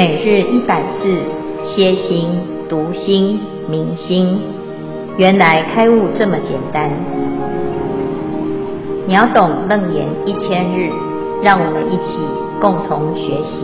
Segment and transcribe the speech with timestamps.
[0.00, 1.22] 每日一百字，
[1.62, 2.30] 歇心、
[2.70, 4.40] 读心、明心，
[5.18, 6.90] 原来开悟这么简单。
[9.06, 10.90] 秒懂楞严一千日，
[11.42, 12.16] 让我们一起
[12.62, 13.60] 共同学习。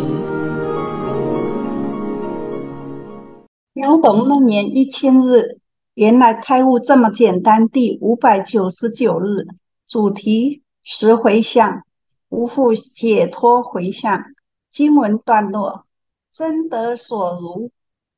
[3.72, 5.58] 秒懂楞严一千日，
[5.94, 7.66] 原来开悟这么简单。
[7.66, 9.46] 第五百九十九日，
[9.88, 11.80] 主题：十回向，
[12.28, 14.22] 无复解脱回向。
[14.70, 15.85] 经文段落。
[16.36, 17.70] 真得所如，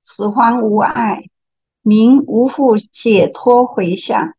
[0.05, 1.27] 十方无碍，
[1.83, 4.35] 名无复解脱回向。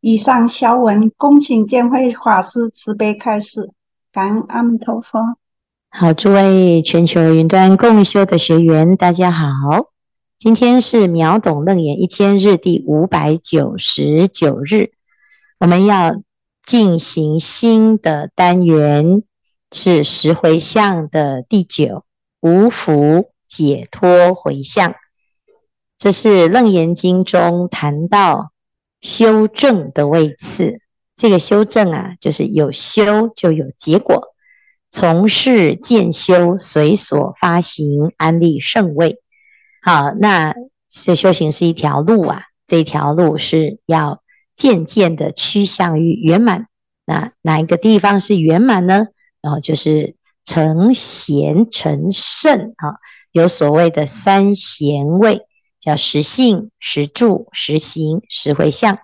[0.00, 3.72] 以上小文恭请见辉法师慈悲开示，
[4.12, 5.36] 感恩阿弥陀佛。
[5.90, 9.88] 好，诸位全球云端共修的学员，大家好，
[10.38, 14.92] 今天是秒懂楞严一千日第五百九十九日，
[15.58, 16.22] 我们要
[16.64, 19.24] 进行新的单元，
[19.72, 22.04] 是十回向的第九。
[22.42, 24.96] 无福解脱回向，
[25.96, 28.50] 这是《楞严经》中谈到
[29.00, 30.80] 修正的位次。
[31.14, 34.34] 这个修正啊，就是有修就有结果。
[34.90, 39.20] 从事渐修，随所发行，安立圣位。
[39.80, 40.52] 好，那
[40.90, 44.20] 这修行是一条路啊，这条路是要
[44.56, 46.66] 渐渐的趋向于圆满。
[47.06, 49.06] 那哪一个地方是圆满呢？
[49.40, 50.16] 然后就是。
[50.44, 52.98] 成贤成圣啊，
[53.30, 55.46] 有所谓的三贤位，
[55.78, 58.98] 叫实性、实住、实行、十回向。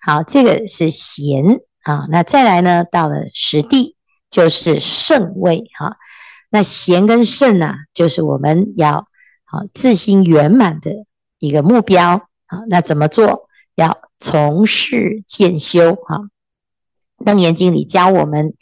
[0.00, 2.06] 好，这个是贤啊。
[2.08, 3.96] 那再来呢，到了实地，
[4.30, 5.96] 就是圣位哈。
[6.50, 9.08] 那贤跟圣呢，就是我们要
[9.44, 10.92] 好自心圆满的
[11.38, 12.60] 一个目标啊。
[12.68, 13.48] 那怎么做？
[13.74, 16.28] 要从事建修哈。
[17.18, 18.54] 楞严经里教我们。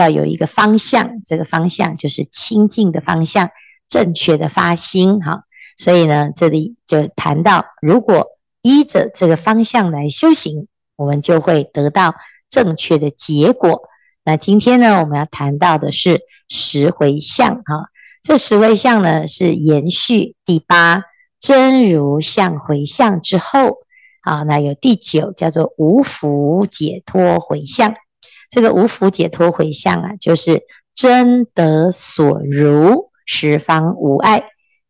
[0.00, 3.50] 要有一个方向，这个方向就是清净的方向，
[3.88, 5.44] 正确的发心哈。
[5.76, 8.26] 所以呢，这里就谈到，如果
[8.62, 12.14] 依着这个方向来修行，我们就会得到
[12.48, 13.82] 正确的结果。
[14.24, 17.90] 那今天呢，我们要谈到的是十回向哈。
[18.22, 21.04] 这十回向呢，是延续第八
[21.40, 23.76] 真如相回向之后，
[24.22, 27.94] 好，那有第九叫做无福解脱回向。
[28.50, 30.62] 这个无福解脱回向啊，就是
[30.94, 34.44] 真得所如，十方无碍。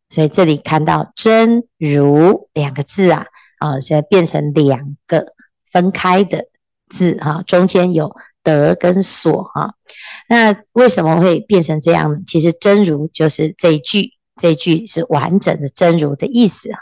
[0.09, 3.25] 所以这里看到真如两个字啊，
[3.59, 5.33] 啊，现在变成两个
[5.71, 6.45] 分开的
[6.89, 9.73] 字哈，中间有得跟所哈。
[10.29, 12.19] 那为什么会变成这样呢？
[12.25, 16.79] 其实真如就是这一句，这一句是完整的真如的意思哈。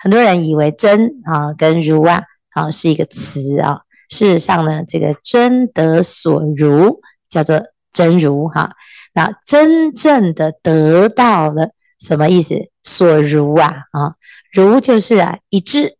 [0.00, 2.22] 很多人以为真啊跟如啊，
[2.52, 3.82] 啊是一个词啊。
[4.12, 7.00] 事实上呢，这个真得所如
[7.30, 7.62] 叫做
[7.94, 8.72] 真如哈，
[9.14, 12.68] 那真正的得到了什么意思？
[12.82, 14.14] 所如啊啊，
[14.52, 15.96] 如就是啊一致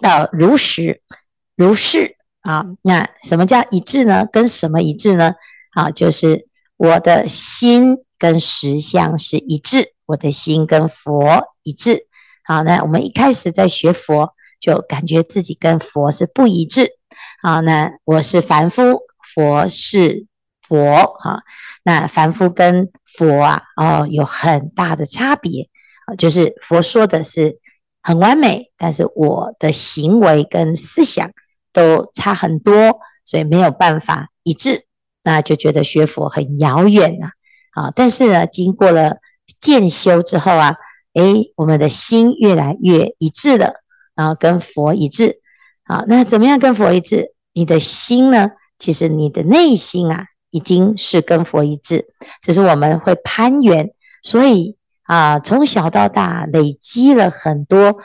[0.00, 1.02] 到如实
[1.56, 2.66] 如是啊。
[2.82, 4.24] 那什么叫一致呢？
[4.32, 5.34] 跟什么一致呢？
[5.72, 6.46] 啊，就是
[6.76, 12.06] 我的心跟实相是一致，我的心跟佛一致。
[12.44, 14.34] 好，那我们一开始在学佛。
[14.62, 16.92] 就感觉自己跟佛是不一致，
[17.42, 19.00] 好，那我是凡夫，
[19.34, 20.26] 佛是
[20.62, 21.42] 佛，哈，
[21.82, 25.68] 那凡夫跟佛啊，哦，有很大的差别，
[26.06, 27.58] 啊，就是佛说的是
[28.04, 31.32] 很完美，但是我的行为跟思想
[31.72, 34.86] 都差很多，所以没有办法一致，
[35.24, 37.30] 那就觉得学佛很遥远呐，
[37.72, 39.16] 啊，但是呢，经过了
[39.60, 40.76] 渐修之后啊，
[41.14, 43.81] 诶，我们的心越来越一致了。
[44.22, 45.40] 啊跟佛一致，
[45.84, 47.32] 好，那怎么样跟佛一致？
[47.52, 48.50] 你的心呢？
[48.78, 52.06] 其实你的内心啊，已经是跟佛一致，
[52.40, 57.98] 只是我们会攀缘，所以啊，从小到大累积了很多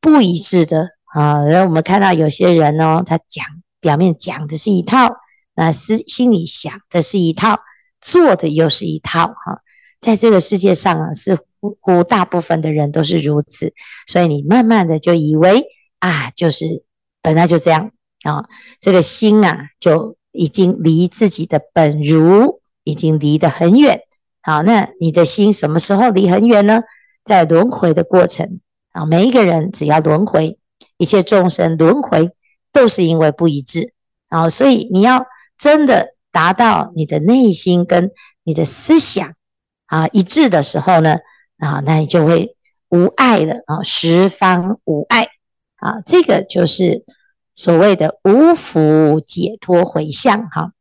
[0.00, 1.44] 不一致的啊。
[1.44, 3.44] 然后我们看到有些人哦，他讲
[3.80, 5.16] 表面讲的是一套，
[5.54, 7.60] 那思心里想的是一套，
[8.00, 9.60] 做的又是一套哈。
[10.00, 11.38] 在这个世界上啊，是。
[11.80, 13.72] 乎大部分的人都是如此，
[14.06, 15.64] 所以你慢慢的就以为
[15.98, 16.82] 啊，就是
[17.22, 17.90] 本来就这样
[18.22, 18.48] 啊，
[18.80, 24.00] 这个心啊就已经离自己的本如已经离得很远。
[24.42, 26.82] 好，那你的心什么时候离很远呢？
[27.24, 28.60] 在轮回的过程
[28.92, 30.58] 啊，每一个人只要轮回，
[30.98, 32.30] 一切众生轮回
[32.70, 33.94] 都是因为不一致
[34.28, 35.24] 啊，所以你要
[35.56, 38.10] 真的达到你的内心跟
[38.42, 39.32] 你的思想
[39.86, 41.16] 啊一致的时候呢，
[41.64, 42.54] 啊，那你就会
[42.90, 45.28] 无碍了啊，十方无碍
[45.76, 47.04] 啊，这个就是
[47.54, 50.72] 所谓的无福解脱回向哈。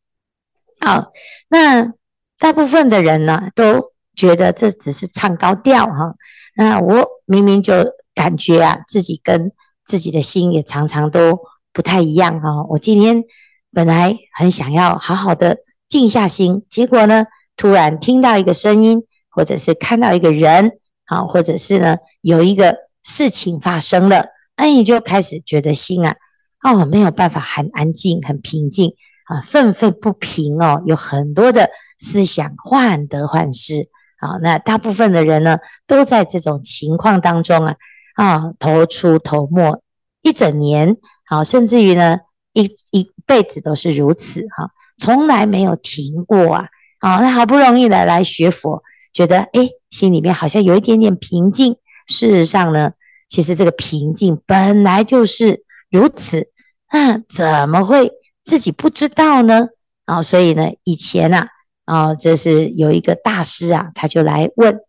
[0.79, 1.11] 好，
[1.47, 1.93] 那
[2.37, 6.15] 大部分的人呢，都觉得这只是唱高调哈。
[6.55, 7.73] 那我明明就
[8.13, 9.53] 感觉啊，自己跟
[9.85, 11.39] 自己的心也常常都
[11.71, 12.63] 不太一样哈。
[12.69, 13.23] 我今天
[13.71, 19.03] 本来很想要好好的静下心，结果呢，突然听到一个声音，
[19.33, 20.73] 或者是看到一个人，
[21.05, 26.15] 啊，或者是呢有一个事情发生了，那你就开始觉得心啊，
[26.63, 28.95] 哦，没有办法很安静、很平静
[29.25, 33.89] 啊，愤愤不平哦，有很多的思想患得患失。
[34.23, 37.75] 啊，那大部分的人呢，都在这种情况当中啊，
[38.15, 39.83] 啊，头出头没
[40.21, 40.95] 一整年，
[41.25, 42.19] 啊，甚至于呢，
[42.53, 46.67] 一一辈子都是如此哈，从来没有停过啊，
[46.99, 48.81] 啊，那好不容易的来学佛，
[49.13, 51.77] 觉得诶，心里面好像有一点点平静。
[52.07, 52.91] 事实上呢，
[53.29, 56.49] 其实这个平静本来就是如此，
[56.91, 58.11] 那怎么会
[58.43, 59.67] 自己不知道呢？
[60.05, 61.47] 啊，所以呢，以前啊。
[61.85, 64.79] 啊，这是有一个大师啊，他就来问，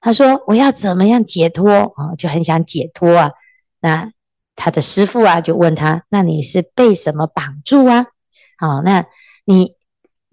[0.00, 3.32] 他说：“我要怎么样解脱？”啊，就很想解脱啊。
[3.80, 4.10] 那
[4.56, 8.06] 他的师父啊，就问他：“那你是被什么绑住啊？”
[8.56, 9.04] 好，那
[9.44, 9.74] 你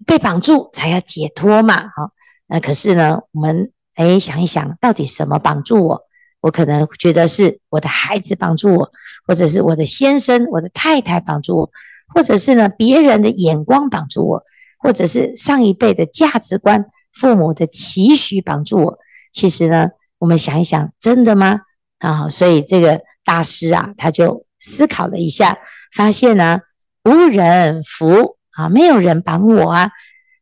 [0.06, 1.82] 被绑住才要解脱嘛？
[1.94, 2.12] 好，
[2.46, 6.02] 那可是呢，我们哎想一想，到底什么绑住我？
[6.40, 8.90] 我可能觉得是我的孩子绑住我，
[9.26, 11.70] 或者是我的先生、我的太太绑住我，
[12.14, 14.42] 或者是呢别人的眼光绑住我。
[14.78, 18.98] 或者是上一辈的价值观、父母的期许绑住我，
[19.32, 19.88] 其实呢，
[20.18, 21.62] 我们想一想，真的吗？
[21.98, 25.58] 啊，所以这个大师啊，他就思考了一下，
[25.92, 26.60] 发现呢、
[27.04, 29.90] 无人扶啊，没有人绑我啊，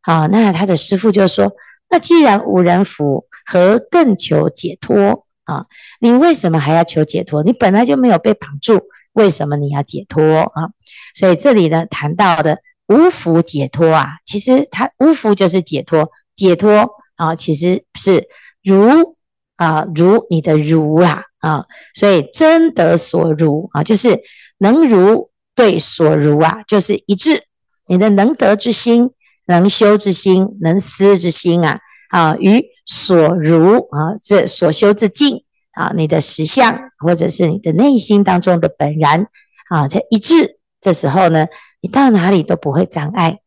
[0.03, 1.53] 啊，那他的师傅就说，
[1.89, 5.67] 那既然无人扶，何更求解脱啊？
[6.01, 7.43] 你为什么还要求解脱？
[7.43, 8.83] 你本来就没有被绑住，
[9.13, 10.71] 为什么你要解脱啊？
[11.15, 12.59] 所以这里呢，谈到的。
[12.87, 16.87] 无扶解脱啊，其实它无扶就是解脱，解脱
[17.17, 18.29] 啊，其实是
[18.63, 19.17] 如
[19.57, 21.65] 啊，如你的如啊啊，
[21.95, 24.21] 所以真得所如啊，就是
[24.59, 27.45] 能如对所如啊，就是一致。
[27.87, 29.13] 你的能得之心、
[29.47, 31.81] 能修之心、能思之心啊
[32.11, 39.27] 啊，与所如啊，这所修之境啊，你的实相或者是你的内心当中的本然
[39.69, 40.59] 啊，这一致。
[40.81, 41.47] 这时候呢，
[41.81, 43.39] 你到哪里都不会障碍。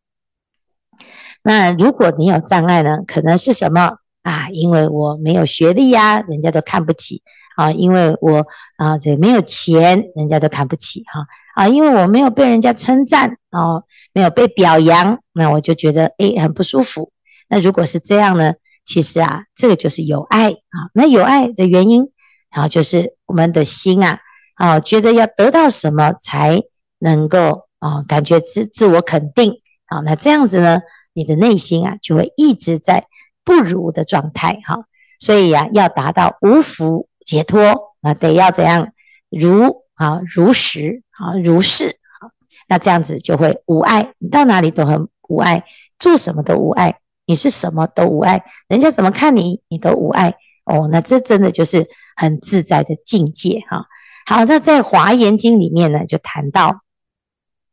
[1.44, 4.50] 那如果你有障碍呢，可能是什么啊？
[4.50, 7.22] 因为我没有学历呀，人家都看不起
[7.58, 11.28] 啊；因为我啊这没有钱，人家都看不起哈
[11.64, 13.84] 啊；因为我没有被人家称赞哦，
[14.14, 17.12] 没有被表扬，那我就觉得诶很不舒服。
[17.50, 18.54] 那如果是这样呢，
[18.86, 20.88] 其实啊，这个就是有爱啊。
[20.94, 22.10] 那有爱的原因，
[22.50, 24.20] 然后就是我们的心啊
[24.56, 26.62] 啊，觉得要得到什么才。
[27.00, 30.82] 能够啊，感觉自自我肯定啊，那这样子呢，
[31.14, 33.06] 你的内心啊就会一直在
[33.46, 34.86] 不如的状态哈，
[35.20, 38.94] 所以呀，要达到无福解脱，那得要怎样
[39.30, 42.32] 如啊如实啊如是啊，
[42.68, 45.66] 那这样子就会无碍，你到哪里都很无碍，
[46.00, 51.86] 做什么都无碍，你是什么都无碍，人家怎么看你，你都无碍哦，那这真的就是
[52.16, 53.86] 很自在的境界哈。
[54.26, 56.82] 好，那在《华严经》里面呢，就谈到。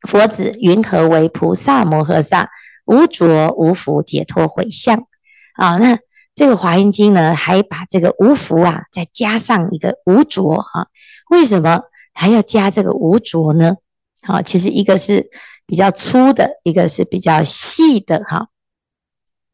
[0.06, 2.50] 佛子云何为菩萨摩诃萨
[2.84, 5.06] 无着无扶解脱回向
[5.54, 5.78] 啊？
[5.78, 5.98] 那
[6.34, 10.88] 这个华严经呢，还把这个无福啊，再加上一个无着啊？
[11.30, 13.76] 为什么还要加这个无着呢？
[14.22, 15.30] 好，其实一个是
[15.66, 18.48] 比较粗的，一个是比较细的哈。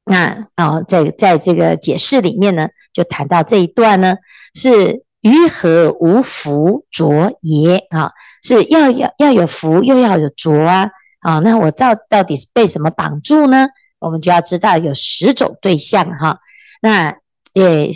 [0.05, 4.17] 那啊，在在这个解释里面呢，就谈到这一段呢，
[4.55, 8.13] 是于何无福着也啊？
[8.43, 10.91] 是要要要有福，又要有着啊！
[11.21, 13.69] 啊，那我到到底是被什么绑住呢？
[13.99, 16.41] 我们就要知道有十种对象哈。
[16.81, 17.17] 那
[17.53, 17.91] 也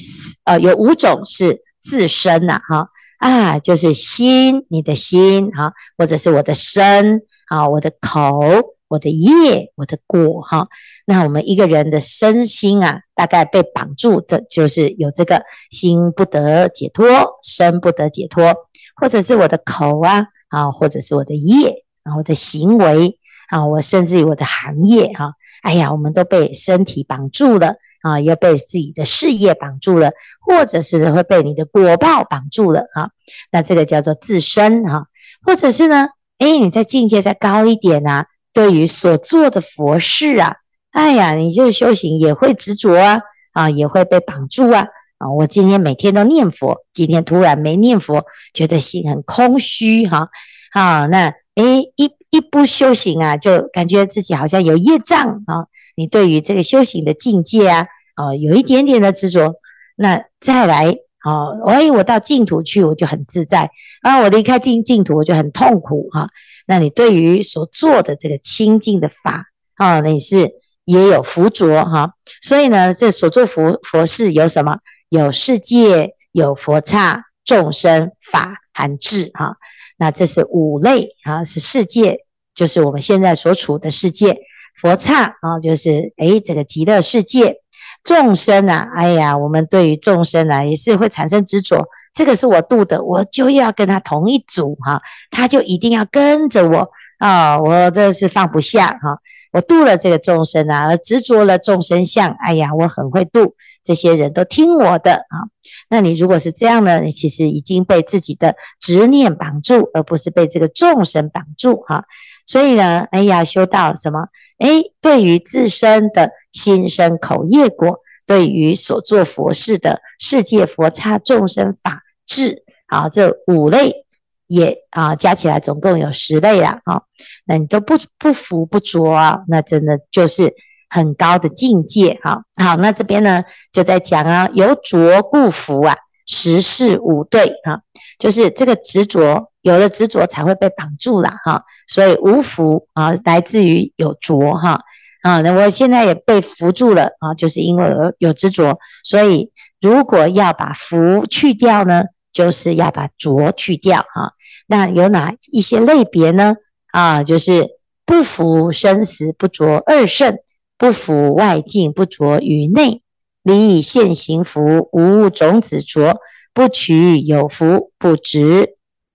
[0.44, 2.88] 呃有五种是自身呐哈
[3.18, 8.40] 啊，就是心，你的心哈，或者是我的身啊，我的口，
[8.88, 10.68] 我的业，我的果哈。
[11.06, 17.08] 那我们一个人的身心啊，大概被绑住，这就是有这个心不得解脱，
[17.42, 18.54] 身不得解脱，
[18.96, 20.26] 或者是我的口啊。
[20.48, 27.74] 啊，或者是我的业，然后我的行为啊，我甚至于我的行业哈，哎呀，我们都被身体绑住了
[28.04, 33.08] 啊，又被自己的事业绑住了，或者是会被你的果报绑住了啊。
[33.50, 35.06] 那这个叫做自身哈，
[35.42, 40.56] 或者是呢，哎，你在境界再高一点啊，对于所做的佛事啊，
[40.92, 43.22] 哎呀，你就是修行也会执着啊，
[43.54, 44.86] 啊，也会被绑住啊。
[45.16, 50.28] 啊，我今天每天都念佛，今天突然没念佛，觉得心很空虚哈。
[50.72, 55.66] 啊，那诶，一一不修行啊，就感觉自己好像有业障啊。
[55.94, 59.54] 你对于这个修行的境界啊，啊，有一点点的执着，
[59.96, 63.70] 那再来啊，哎，我到净土去，我就很自在
[64.02, 66.28] 啊，我离开定净土，我就很痛苦哈。
[66.66, 69.46] 那你对于所做的这个清净的法
[69.76, 72.14] 啊，你是也有福着哈。
[72.40, 74.78] 所以呢，这所做佛佛事有什么？
[75.10, 79.56] 有世界，有佛刹，众生法含智哈。
[79.96, 82.24] 那这是五类啊，是世界，
[82.54, 84.34] 就是我们现在所处的世界；
[84.74, 87.54] 佛刹啊，就是诶这个极乐世界；
[88.02, 91.88] 众生啊，哎呀，我们对于众生啊，也是会产生执着。
[92.12, 99.18] 这个是我度的，我就要跟他同一组哈，他就一定要跟着我啊，我这是放不下哈。
[99.52, 103.54] 我度了这个众生啊，而执着了众生相，哎呀，我很会度，
[103.84, 105.46] 这些人都听我的啊。
[105.88, 112.04] 那你如果是这样呢，你其实已经被自己的执念绑住，而不是被这个众生绑住哈。
[112.46, 114.26] 所以呢，哎呀，修到什么？
[114.58, 122.02] 哎，对于自身的心身口业果，对于所做佛事的世界佛刹众生法。
[122.26, 124.06] 智啊，这五类
[124.46, 126.80] 也啊，加起来总共有十类啊。
[126.84, 127.02] 啊，
[127.44, 130.54] 那你都不不服不着啊，那真的就是
[130.88, 132.44] 很高的境界哈。
[132.56, 133.42] 好，那这边呢
[133.72, 135.94] 就在讲啊，有着故服啊，
[136.26, 137.82] 十事五对哈，
[138.18, 141.64] 就是这个执着，有了执着才会被绑住了哈。
[141.88, 144.80] 所以无福啊，来自于有着哈
[145.22, 145.40] 啊。
[145.40, 152.04] 那我现在也被扶住了啊，就是因为有执着，所以如果要把福去掉呢？
[152.32, 154.32] 就是要把着去掉哈，
[154.66, 156.56] 那有哪一些类别呢？
[156.90, 157.68] 啊，就是
[158.04, 160.38] 不服生死不着二圣，
[160.76, 163.02] 不服外境不着于内，
[163.44, 166.16] 离现行福无种子着，
[166.52, 168.73] 不取有福不执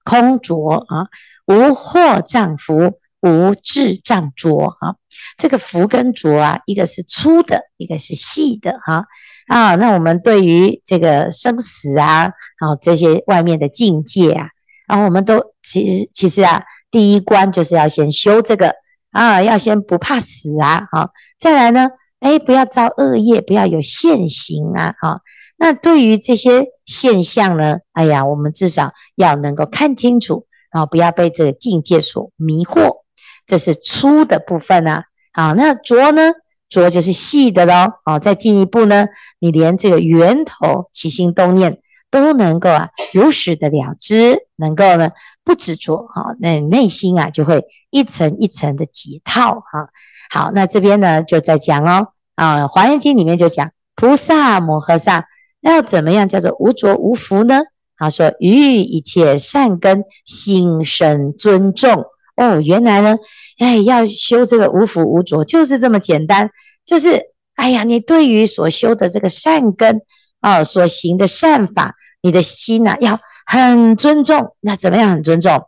[0.09, 1.05] 空浊啊，
[1.45, 4.95] 无惑障服无智障浊啊，
[5.37, 9.05] 这个服跟浊啊，一个是粗的，一个是细的哈。
[9.47, 14.49] 啊，那我们对于这个生死啊，啊、这些外面的境界啊，
[14.87, 18.73] 然、啊、后我们都其实其实啊，第一关就是要先修这个
[19.11, 21.89] 啊，要先不怕死啊，啊，再来呢，
[22.19, 25.21] 哎，不要造恶业，不要有现行啊，啊，
[25.59, 33.01] 那对于这些现象呢，哎呀，我们至少要能够看清楚，啊，不要被这个境界所迷惑，
[33.45, 36.31] 这是粗的部分啊，好，那着呢？
[36.69, 39.07] 着就是细的喽，哦，再进一步呢，
[39.39, 41.79] 你连这个源头起心动念
[42.11, 45.09] 都能够啊如实的了知，能够呢
[45.43, 49.89] 不执着，哈，那内心啊就会一层一层的解套，哈。
[50.29, 55.25] 好，那这边呢就在讲哦，啊，《华严经》里面就讲菩萨摩诃萨
[55.61, 57.61] 要怎么样叫做无着无福呢？
[57.97, 62.05] 他说于一切善根心生尊重。
[62.37, 63.17] 哦，原来呢。
[63.57, 66.49] 哎，要修这个无福无着，就是这么简单。
[66.85, 67.21] 就是，
[67.55, 70.01] 哎呀，你对于所修的这个善根
[70.39, 74.55] 啊，所行的善法，你的心呐、啊，要很尊重。
[74.61, 75.61] 那怎么样很尊重？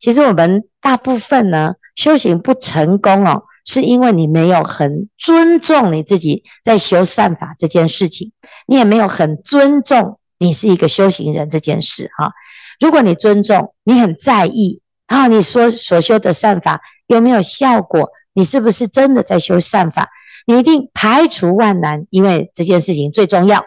[0.00, 8.32] 其实我们大部分呢，修行不成功哦，是因为你没有很尊重你自己在修善法这件事情，
[8.66, 12.32] 你也没有很尊重你是一个修行人这件事哈。
[12.80, 16.80] 如果你尊重，你很在意啊，你说所修的善法。
[17.06, 18.08] 有没有效果？
[18.32, 20.08] 你是不是真的在修善法？
[20.46, 23.62] 你一定排除万难，因为这件事情最重要。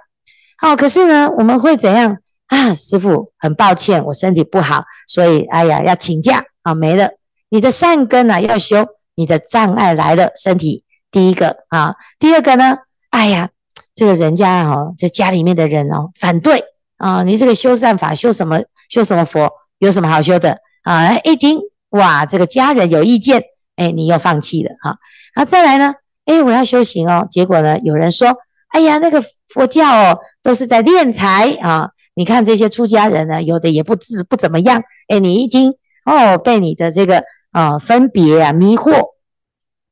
[0.58, 2.74] 好，可是呢，我们会怎样啊？
[2.74, 7.12] 师父，很抱歉，我身体不好，所以哎呀，要请假啊，没了。
[7.50, 8.84] 你的善根啊要修，
[9.18, 12.78] 你的障碍来了，身体第一个啊，第二个呢，
[13.10, 13.50] 哎呀，
[13.96, 16.64] 这个人家哦，这家里面的人哦反对
[16.98, 18.62] 啊，你这个修善法修什么？
[18.88, 19.52] 修什么佛？
[19.80, 21.18] 有什么好修的啊？
[21.24, 21.60] 一听。
[21.90, 23.42] 哇，这个家人有意见，
[23.76, 24.98] 哎，你又放弃了哈。
[25.34, 25.96] 然后再来呢，
[26.26, 27.26] 哎，我要修行哦。
[27.32, 28.36] 结果呢，有人说，
[28.68, 31.90] 哎呀，那个佛教哦，都是在敛财啊。
[32.14, 34.84] 你看这些出家人呢，有的也不自不怎么样。
[35.08, 37.24] 哎，你一听哦，被你的这个
[37.58, 39.14] 啊分别啊迷惑，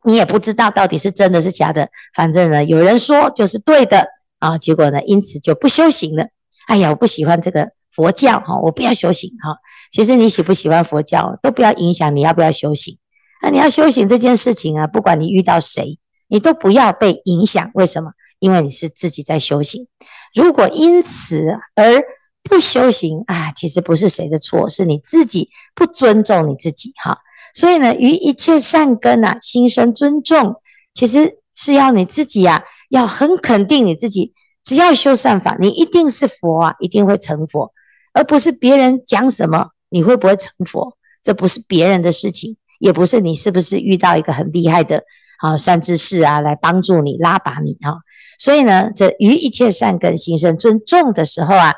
[0.04, 1.90] 你也不知道到底是真的是假的。
[2.14, 4.06] 反正呢，有人说就是对的
[4.38, 4.60] 啊。
[4.60, 6.28] 结果呢，因此就不修行了。
[6.68, 9.58] 哎呀，我不喜欢这个佛教哈，我不要修行哈。
[9.92, 13.00] 其实你喜不喜欢佛教都不要影响你要不要修行。
[13.42, 17.72] 那你要修行这件事情啊，不管你遇到谁，你都不要被影响。
[17.74, 18.12] 为什么？
[18.38, 19.88] 因为你是自己在修行。
[20.36, 22.04] 如果因此而
[22.44, 27.18] 不修行啊，其实不是谁的错，是你自己不尊重你自己哈。
[27.56, 30.58] 所以呢，于一切善根啊，心生尊重，
[30.94, 34.34] 其实是要你自己呀、啊，要很肯定你自己。
[34.64, 37.72] 只要修善法，你一定是佛啊，一定会成佛，
[38.14, 39.70] 而不是别人讲什么。
[39.90, 40.98] 你会不会成佛？
[41.24, 45.04] 这不是别人的事情，也不是你是不是遇到一个很厉害的
[45.40, 47.98] 啊善知识啊来帮助你拉拔你啊。
[48.38, 51.74] 所以呢，这于一切善根心生尊重的时候啊，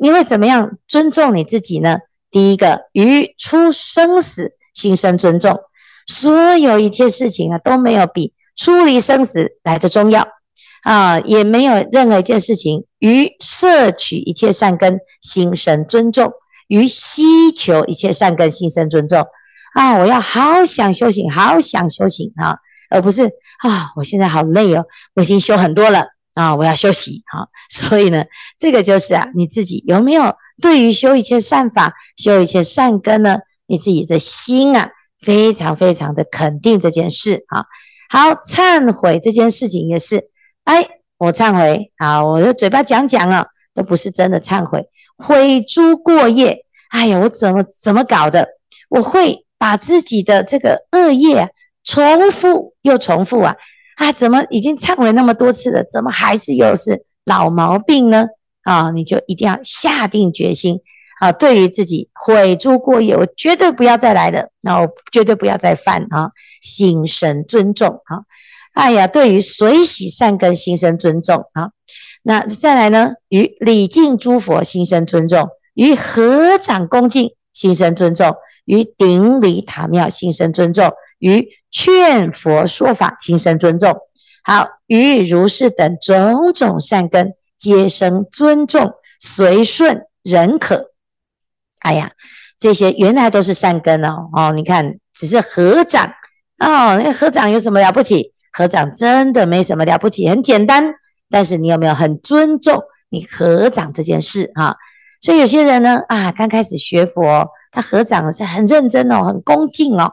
[0.00, 1.98] 你会怎么样尊重你自己呢？
[2.30, 5.58] 第一个，于出生死心生尊重，
[6.06, 10.28] 所有一切事情啊都没有比出离生死来得重要
[10.84, 16.32] 啊，也没有任何一件事情于摄取一切善根心生尊重，
[16.68, 19.26] 于希求一切善根心生尊重
[19.74, 19.98] 啊！
[19.98, 22.58] 我要好想修行，好想修行啊！
[22.88, 27.48] 而不是啊，我现在好累哦，我已经修很多了啊，我要休息啊。
[27.68, 28.24] 所以呢，
[28.58, 33.38] 这个就是啊，你自己有没有对于修一切善法、修一切善根呢？
[33.68, 37.66] 你自己的心啊，非常非常的肯定这件事啊。
[38.10, 40.28] 好，忏悔这件事情也是，
[40.64, 40.84] 哎，
[41.18, 46.64] 我忏悔啊，我的嘴巴讲讲啊，都不是真的忏悔，悔诸过业。
[46.88, 48.48] 哎呀，我怎么怎么搞的？
[48.88, 51.50] 我会把自己的这个恶业。
[51.84, 53.56] 重复又重复啊
[53.96, 54.12] 啊！
[54.12, 58.26] 怎么已经忏悔那么多次了，怎么还是又是老毛病呢？
[58.62, 60.82] 啊，你就一定要下定决心
[61.20, 61.32] 啊！
[61.32, 66.30] 对于自己悔诸过业，我绝对不要再来了，那我绝对不要再犯啊！
[66.60, 68.22] 心生尊重啊！
[68.74, 71.70] 哎呀，对于随喜善根心生尊重啊！
[72.22, 73.14] 那再来呢？
[73.28, 80.92] 于礼敬诸佛心生尊重，于合掌恭敬心生尊重，于顶礼塔庙心生尊重。
[81.18, 83.92] 于劝佛说法，心生尊重；
[84.44, 90.92] 好，于如是等种种善根，皆生尊重，随顺忍可。
[91.80, 92.10] 哎呀，
[92.58, 94.52] 这些原来都是善根哦哦！
[94.52, 96.06] 你看，只是合掌
[96.58, 98.32] 哦，那个合掌有什么了不起？
[98.52, 100.94] 合掌真的没什么了不起，很简单。
[101.30, 104.74] 但是你有没有很尊重你合掌这件事啊？
[105.20, 110.12] 所以有些人呢啊，刚开始学佛，他合掌是很认真哦，很恭敬哦。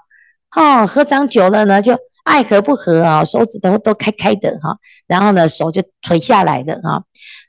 [0.55, 7.03] 哦，合掌久了呢，就爱合不合啊，手指头都开开的哈，然后呢，手就垂下来的哈，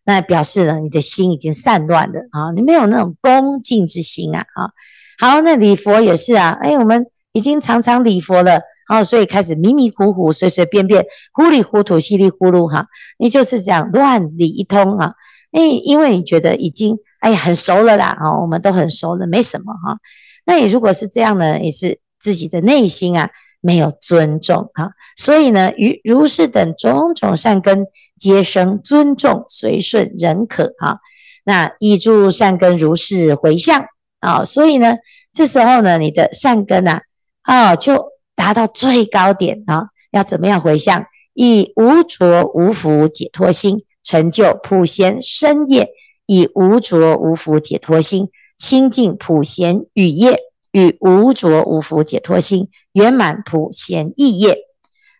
[0.06, 4.70] 那表示呢，你的心已经散乱了啊，你没有那种恭敬之心啊啊。
[5.18, 12.86] 好，那礼佛也是啊，哎，我们已经常常礼佛了，哦，所以开始迷迷糊糊、随随便便、糊里糊涂、稀里糊涂哈，
[13.18, 15.12] 你就是这样乱礼一通啊，
[15.52, 19.98] 哎，因为你觉得已经哎很熟了啦，啊，我们都很熟了，没什么哈。
[20.44, 22.00] 那你如果是这样呢，也是。
[22.18, 27.86] 自己的内心啊，没有尊重啊，所以呢，于如是等种种善根，
[28.18, 30.98] 皆生尊重，随顺忍可啊。
[31.44, 33.86] 那依诸善根如是回向
[34.20, 34.96] 啊，所以呢，
[35.32, 37.00] 这时候呢，你的善根呐
[37.42, 39.88] 啊，就达到最高点啊。
[40.10, 41.06] 要怎么样回向？
[41.34, 45.86] 以无着无福解脱心，成就普贤身业；
[46.26, 50.40] 以无着无福解脱心，清净普贤语业。
[50.72, 54.58] 与无着无福解脱心圆满普贤意业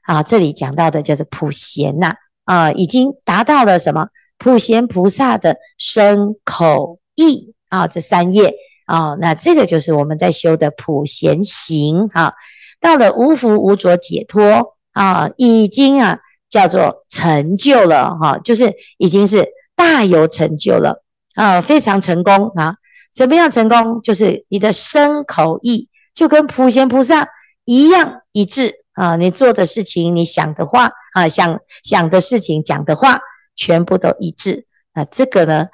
[0.02, 2.14] 啊，这里讲到的就是普贤呐啊，
[2.46, 4.08] 啊已经达到了什么？
[4.38, 8.54] 普贤菩萨的身口意啊，这三业
[8.86, 12.32] 啊，那这个就是我们在修的普贤行啊。
[12.80, 16.18] 到了无福无着解脱啊，已经啊
[16.50, 21.02] 叫做成就了哈、就是已经是大有成就了
[21.34, 22.76] 啊，非常成功啊。
[23.14, 24.02] 怎么样成功？
[24.02, 27.28] 就是你的身口意就跟普贤菩萨
[27.64, 29.14] 一样一致啊！
[29.14, 33.20] 你做的事情，你想的话啊，想想的事情，讲的话，
[33.54, 34.66] 全部都一致。
[34.94, 35.68] 那这个呢，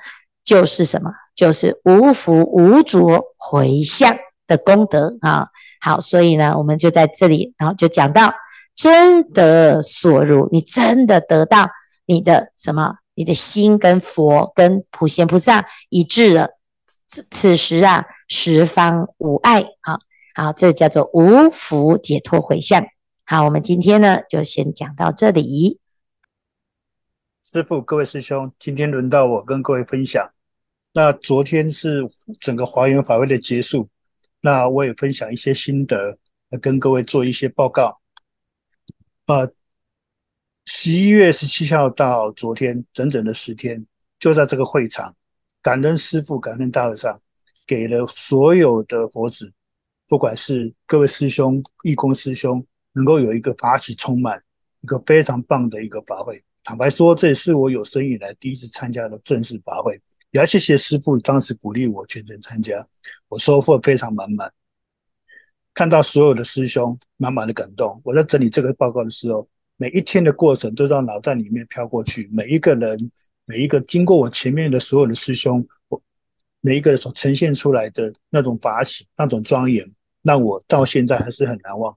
[0.45, 1.11] 就是什么？
[1.35, 5.49] 就是无福无着回向的功德啊！
[5.81, 8.35] 好，所以呢，我们就在这里，然后就讲到
[8.75, 11.71] 真得所如，你真的得到
[12.05, 12.97] 你的什么？
[13.15, 16.49] 你的心跟佛跟普贤菩萨一致了。
[17.09, 19.99] 此此时啊，十方无碍，好
[20.35, 22.83] 好，这叫做无福解脱回向。
[23.33, 25.81] 好，我们今天呢就先讲到这里。
[27.43, 30.31] 师傅，各位师兄，今天轮到我跟各位分享。
[30.93, 32.07] 那昨天是
[32.39, 33.89] 整个华严法会的结束，
[34.43, 36.19] 那我也分享一些心得，
[36.61, 38.03] 跟各位做一些报告。
[39.25, 39.51] 呃，
[40.67, 43.87] 十一月十七号到昨天整整的十天，
[44.19, 45.17] 就在这个会场。
[45.63, 47.19] 感恩师傅，感恩大和尚，
[47.67, 49.51] 给了所有的佛子，
[50.07, 54.43] 不管是各位师兄、义工师兄，能够有一个法喜充满，
[54.81, 56.43] 一个非常棒的一个法会。
[56.65, 60.01] 坦白说，这也是我有生以来第一次参加的正式法会。
[60.31, 62.87] 也要谢谢师父当时鼓励我全程参加，
[63.29, 64.53] 我收获非常满满。
[65.75, 73.11] 看到所有的师兄满满的感动，我在整理这个报告的时候，每一天的过程都在脑袋里面飘过去，每一个人。
[73.45, 76.01] 每一个经过我前面的所有的师兄，我
[76.61, 79.85] 每一个所呈现出来的那种法喜、那种庄严，
[80.23, 81.95] 让我到现在还是很难忘。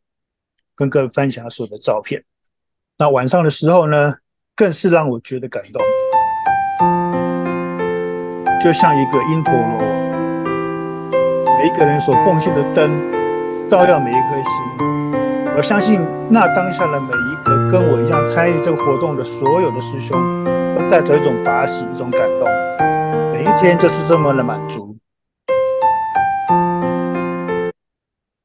[0.75, 2.23] 跟各位分享所有的照片。
[2.97, 4.15] 那晚上的时候呢，
[4.55, 5.81] 更是让我觉得感动，
[8.61, 9.81] 就像一个因陀罗，
[11.57, 12.91] 每一个人所奉献的灯，
[13.69, 14.51] 照耀每一颗心。
[15.57, 20.17] 我相信那当下的每一个跟我一样参与这个活动的所有的师兄，
[20.75, 22.47] 都带着一种法喜，一种感动。
[23.31, 24.97] 每一天就是这么的满足。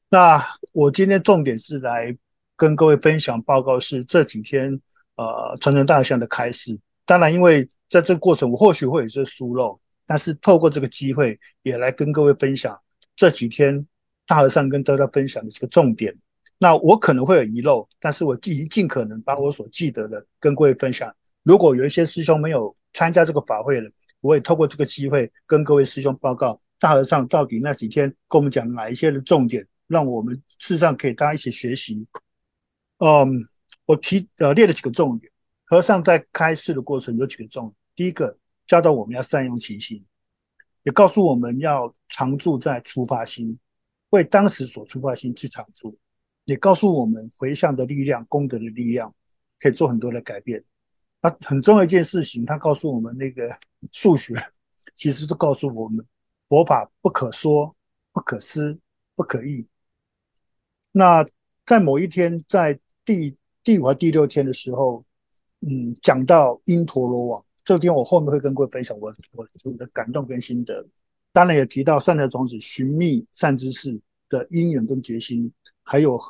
[0.09, 2.17] 那我今天重点是来
[2.57, 4.81] 跟各位分享报告，是这几天
[5.17, 6.79] 呃传承大和尚的开示。
[7.05, 12.79] 当然，因为在这个过程，我或许会有些疏漏，但是透过这个机会，也来跟各位分享
[13.17, 13.85] 这几天
[14.27, 16.17] 大和尚跟大家分享的这个重点。
[16.59, 21.13] 那我可能会有遗漏，但是我尽尽可能把我所记得的跟各位分享。
[21.43, 29.67] 如果有一些师兄没有参加这个法会了，我也透过这个机会跟各位师兄报告大和尚到底那几天跟我们讲哪一些的重点。
[29.91, 32.07] 让我们事实上可以大家一起学习。
[32.99, 33.45] 嗯，
[33.87, 35.31] 我提呃列了几个重点。
[35.65, 37.75] 和尚在开示的过程有几个重点。
[37.97, 40.05] 第一个，教导我们要善用其心，
[40.85, 43.59] 也告诉我们要常住在出发心，
[44.11, 45.99] 为当时所出发心去常住。
[46.45, 49.13] 也告诉我们回向的力量、功德的力量，
[49.59, 50.65] 可以做很多的改变。
[51.21, 53.51] 那很重要一件事情，他告诉我们那个
[53.91, 54.35] 数学，
[54.95, 56.05] 其实是告诉我们
[56.49, 57.77] 佛法不可说、
[58.13, 58.79] 不可思、
[59.15, 59.67] 不可议。
[60.93, 61.25] 那
[61.65, 65.05] 在某一天，在第第五和第六天的时候，
[65.61, 70.85] 嗯，讲到因陀罗网，这天我后面会跟各位分享我我我的感动跟心得。
[71.33, 75.53] 当然也提到善财种子寻觅善知识的因缘跟决心，
[75.85, 76.21] 还有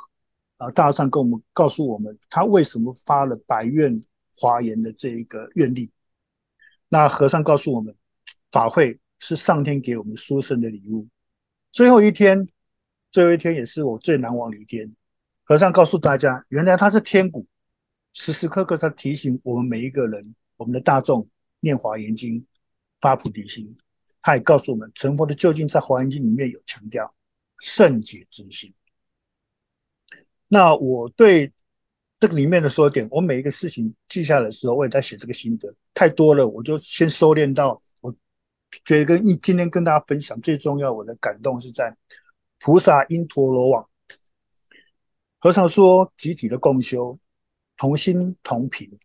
[0.59, 3.99] 啊大和尚跟我们告诉我们他为什么发了百愿
[4.37, 5.91] 华严的这一个愿力。
[6.89, 7.95] 那和尚告诉我们，
[8.53, 11.09] 法会是上天给我们殊胜的礼物。
[11.73, 12.47] 最后一天。
[13.11, 14.91] 最后一天也是我最难忘的一天。
[15.43, 17.45] 和尚告诉大家，原来他是天鼓，
[18.13, 22.47] 时时刻刻在提醒我们每一个人，我们的大众念华严经，
[23.01, 23.77] 发菩提心。
[24.23, 27.13] 他也告诉我们，成佛的究竟在华严经里面有强调
[27.59, 28.73] 圣解之心。
[30.47, 31.53] 那我对
[32.17, 35.75] 这个里面的说点，我每一个事情记下来的时候，我也在写这个心得。
[35.95, 38.15] 太多了，我就先收敛到我
[38.85, 41.97] 觉得跟今天跟大家分享最重要，我的感动是在。
[42.63, 43.89] 菩萨因陀罗网，
[45.39, 47.19] 和尚说，集体的共修，
[47.75, 48.99] 同心同频，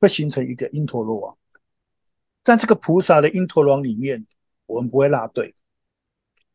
[0.00, 1.38] 会形成一个因陀罗网。
[2.42, 4.26] 在这个菩萨的因陀罗网里面，
[4.66, 5.54] 我们不会落队。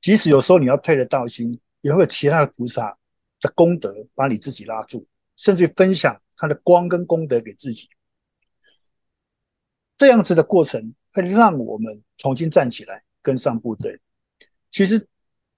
[0.01, 2.97] 即使有时候你要退了道心，也会有其他的菩萨
[3.39, 7.87] 的功德把你自己拉住，甚至分享他的光跟功德给自己。
[9.95, 14.01] 这样子的过程会让我们重新站起来，跟上部队。
[14.69, 15.07] 其实。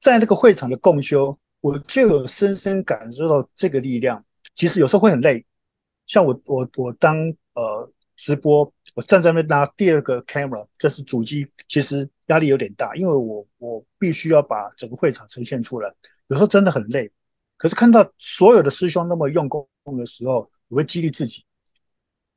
[0.05, 4.23] 在那个会场的共修，我就有深深感受到这个力量。
[4.53, 5.43] 其实有时候会很累，
[6.05, 7.17] 像我我我当
[7.55, 15.91] 呃直播，我站在那边拿第二个 camera，这是主机，其实压力有点大，因为我我必须要把整个会场呈现出来。
[16.27, 17.11] 有时候真的很累，
[17.57, 21.43] 可是看到所有的师兄那么用功的时候，我会激励自己。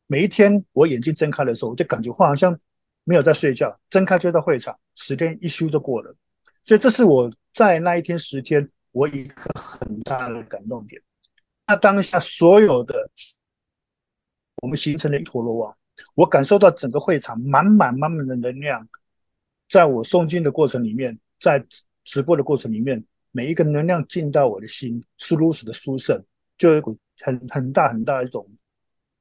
[0.07, 2.59] 每一天我眼睛睁开的时候，我就感觉好像
[3.05, 6.17] 没有在睡觉，睁开就到会场，十天一修就过了。
[6.65, 7.31] 所以这是我。
[7.59, 11.03] 在那一天十天，我一个很大的感动点。
[11.67, 13.11] 那当下所有的
[14.63, 15.77] 我们形成了一陀罗网，
[16.15, 18.89] 我感受到整个会场满满满满的能量。
[19.69, 21.61] 在我诵经的过程里面，在
[22.05, 26.25] 直播的过程里面，每一个能量进到我的心，是如此的殊胜，
[26.57, 28.49] 就有一股很很大很大的一种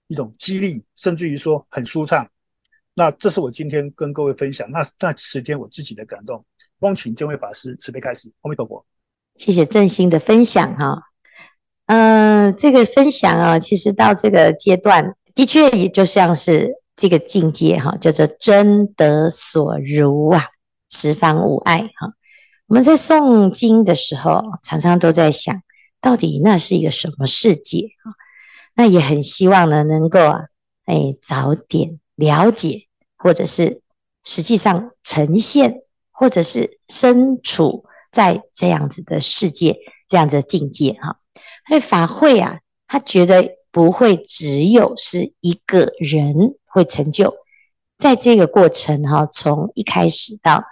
[0.05, 2.29] 一种激励，甚至于说很舒畅。
[2.93, 6.45] 那这是我今天跟各位分享那那十天我自己的感动。
[6.79, 8.85] 恭请见辉法师慈悲开示，阿弥陀佛。
[9.35, 11.01] 谢谢正心的分享哈，
[11.87, 20.45] 嗯，这个分享啊，其实到这个阶段，的确也就像是这个境界哈，叫做真得所如啊，
[20.89, 22.13] 十方无碍哈。
[22.67, 25.61] 我们在诵经的时候，常常都在想，
[26.01, 28.13] 到底那是一个什么世界啊？
[28.75, 30.45] 那也很希望呢，能够啊，
[30.85, 32.87] 哎，早点了解，
[33.17, 33.81] 或者是
[34.23, 35.81] 实际上呈现。
[36.19, 39.77] 或者是身处在这样子的世界，
[40.09, 41.19] 这样子的境界哈，
[41.67, 47.35] 所以法会啊，他觉得不会只有是一个人会成就，
[47.99, 50.63] 在这个过程哈，从一开始到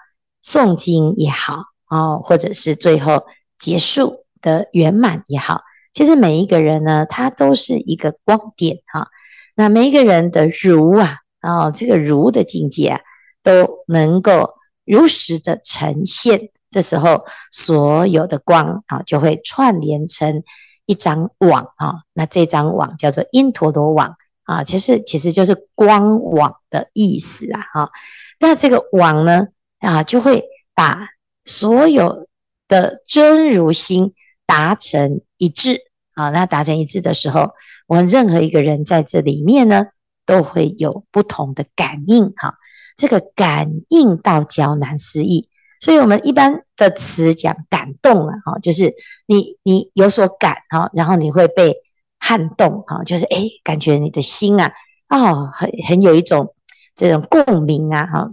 [0.43, 3.23] 诵经也好哦，或者是最后
[3.59, 5.61] 结束的圆满也好，
[5.93, 9.09] 其实每一个人呢，他都是一个光点哈，
[9.53, 13.01] 那每一个人的如啊，哦，这个如的境界啊，
[13.43, 14.54] 都能够。
[14.85, 20.43] 如实的呈现，这时候所有的光啊，就会串联成
[20.85, 22.01] 一张网啊。
[22.13, 27.91] 那这张网叫做因陀罗网，啊，其实其实就是光网的意思啊，哈。
[28.39, 29.47] 那这个网呢，
[29.79, 31.07] 啊，就会把
[31.45, 32.27] 所有
[32.67, 34.13] 的真如心
[34.45, 35.79] 达成一致
[36.13, 36.29] 啊。
[36.29, 37.51] 那达成一致的时候，
[37.87, 39.85] 我们任何一个人在这里面呢，
[40.25, 42.55] 都会有不同的感应哈。
[42.95, 48.93] 这个感应道交难思议，所以我们一般的词讲感动啊，哈，就是
[49.25, 51.75] 你你有所感哈，然后你会被
[52.19, 54.71] 撼动哈，就是诶，感觉你的心啊，
[55.09, 56.53] 哦，很很有一种。
[56.97, 58.31] 这种共鸣啊，哈，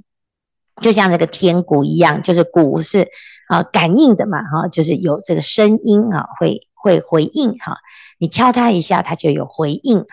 [0.80, 3.08] 就像这个天鼓一样，就是鼓是
[3.48, 7.78] 啊感应的嘛，哈，就是有这个声音啊，会会回应哈，
[8.18, 10.06] 你敲它一下，它就有回应哈。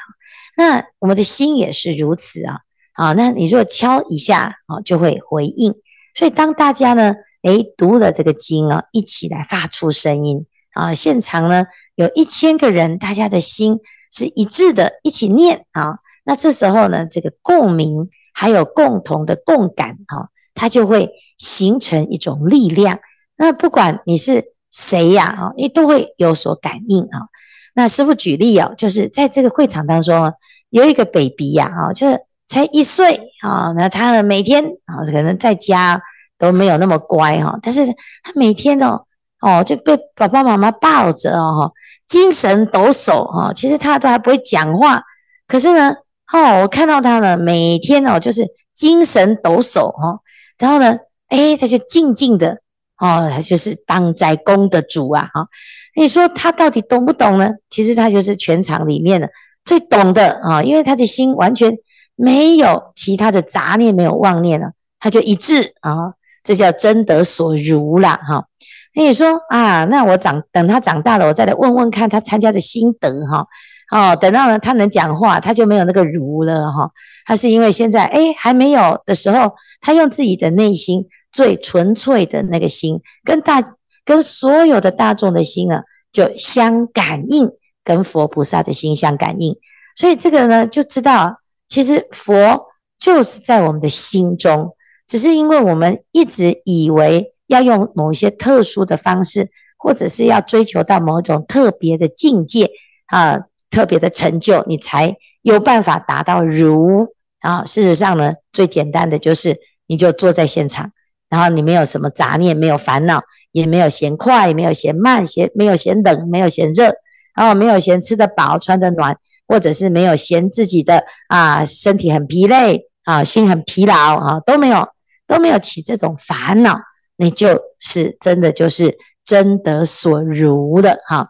[0.58, 2.62] 那我们的心也是如此啊，
[3.00, 5.74] 啊，那你若敲一下啊，就会回应。
[6.14, 13.80] 所以当大家呢，诶，读了这个经啊，一起来发出声音啊，现场呢有一千个人，大家的心
[14.12, 18.10] 是一致的，一起念啊，那这时候呢，这个共鸣。
[18.32, 23.00] 还有共同的共感哈，它就会形成一种力量。
[23.36, 27.28] 那不管你是谁呀啊，你都会有所感应啊。
[27.74, 30.34] 那师傅举例啊，就是在这个会场当中啊，
[30.70, 36.02] 有一个 baby 呀啊，就是才一岁啊，那他呢每天啊，可能在家
[36.38, 37.86] 都没有那么乖哈，但是
[38.24, 39.06] 他每天哦
[39.40, 41.72] 哦就被爸爸妈妈抱着哦，
[42.08, 43.54] 精神抖擞哈。
[43.54, 45.02] 其实他都还不会讲话，
[45.48, 45.96] 可是呢。
[46.32, 50.20] 哦，我看到他呢，每天哦，就是精神抖擞哈，
[50.60, 50.96] 然后呢，
[51.28, 52.60] 哎，他就静静的
[53.00, 55.48] 哦，他就是当斋功的主啊哈。
[55.96, 57.50] 你说他到底懂不懂呢？
[57.72, 59.28] 其实他就是全场里面的
[59.66, 61.76] 最懂的啊，因为他的心完全
[62.22, 68.46] 没有其他的杂念，没有妄念了，他就一致啊，这叫真得所如了哈。
[68.94, 73.48] 那你说啊，那我长等他长大了，我再来问问看他参加的心得哈。
[73.92, 76.92] 哦，等到，他能讲话，他就没有那个如了哈。
[77.26, 83.64] 他是因为现在哎还没有的时候，他用自己的内心最纯粹的那个心，跟大
[84.04, 87.50] 跟所有的大众的心啊，就相感应，
[87.84, 89.56] 跟佛菩萨的心相感应。
[89.96, 91.39] 所以这个呢，就知道
[91.70, 92.68] 其实佛
[93.00, 94.76] 就是在我们的心中，
[95.08, 102.72] 只是因为我们一直以为要用某一些特殊的方式，或者是要追求到某种特别的境界
[103.06, 103.40] 啊。
[103.72, 107.64] 特别的成就，你才有办法达到如啊。
[107.66, 110.92] 事实上呢，最简单的就是，你就坐在现场，
[111.30, 116.96] 然后你没有什么杂念，没有烦恼，也没有嫌快，也没有嫌慢，嫌没有嫌冷，没有嫌热，
[117.36, 119.16] 然后没有嫌吃得饱、穿得暖，
[119.50, 124.88] 或者是没有嫌自己的啊身体很疲累啊，心很疲劳啊，都没有
[125.28, 126.80] 都没有起这种烦恼，
[127.18, 131.30] 你就是真的就是真得所如的哈。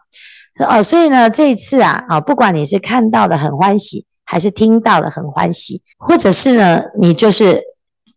[0.68, 7.62] 哦，所以呢，这一次啊，啊，不管你是看到的很欢喜，还是听到的很欢喜，或者是呢，你就是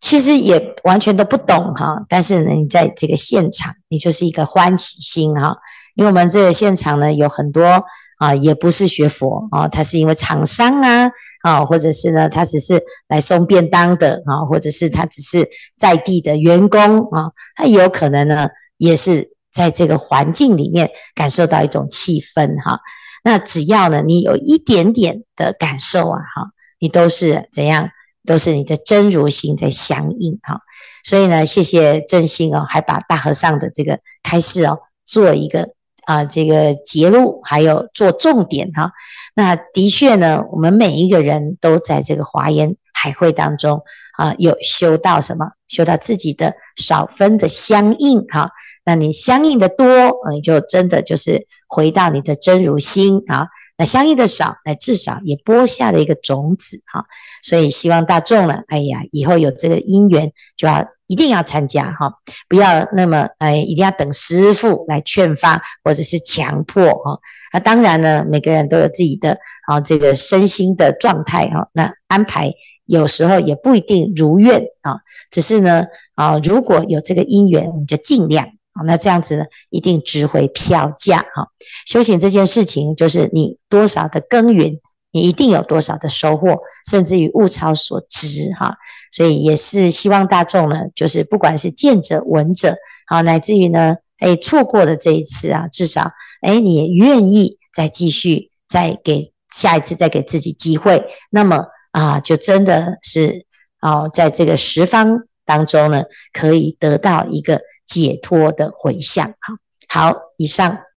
[0.02, 5.56] 其实也完全都不懂哈，但是呢，你在这个现场，你就是一个欢喜心哈。
[5.96, 7.86] 因为我们这个现场呢，有很多
[8.24, 19.34] 啊，也不是学佛啊，他是因为厂商啊，啊，或者是呢，他只是来送便当的啊，或者是他只是在地的员工啊，他有可能呢，也是。
[19.54, 22.80] 在这个环境里面感受到一种气氛哈，
[23.24, 27.92] 那只要呢你有一点点的感受啊哈，你都是怎样，
[28.26, 30.60] 都是你的真如心在相应哈。
[31.04, 35.70] 所以呢，谢谢正心哦，还把大和尚的这个开示哦做一个
[36.06, 38.92] 啊这个节录，还有做重点哈。
[39.36, 43.82] 那的确呢，我们每一个人都在这个华严海会当中
[44.18, 45.52] 啊，有修到什么？
[45.68, 48.52] 修到自己的少分的相应哈。
[48.86, 49.88] 那你相应的多，
[50.32, 53.48] 你就真的就是回到你的真如心啊。
[53.76, 57.06] 那相应的少，那至少也播下了一个种子哈。
[57.42, 62.12] 所以希望大众呢，哎呀，以后有这个因缘，就要一定要参加哈，
[62.50, 67.20] 不要那么哎，一定要等师父来劝发或者是强迫哈。
[67.54, 71.70] 那当然呢，每个人都有自己的啊这个身心的状态哈。
[71.72, 72.52] 那安排
[72.88, 74.98] 有时候也不一定如愿啊，
[75.30, 78.48] 只是呢啊，如果有这个因缘，我们就尽量。
[78.74, 81.48] 好，那这样子呢，一定值回票价哈。
[81.86, 84.80] 修行这件事情，就是你多少的耕耘，
[85.14, 88.76] 你一定有多少的收获，甚至于物超所值哈。
[89.14, 92.76] 所以也是希望大众呢，就是不管是见者闻者，
[93.08, 103.46] 好，乃至于呢，哎，错过了这一次啊，至少哎，你也愿意再继续，再给下一次再给自己机会，那么啊，就真的是
[103.80, 107.62] 哦，在这个十方当中呢，可以得到一个。
[107.86, 109.54] 解脱的回向，哈，
[109.90, 110.84] 好，以上。